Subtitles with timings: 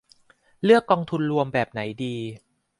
[0.63, 2.15] เลือกกองทุนรวมแบบไหนดี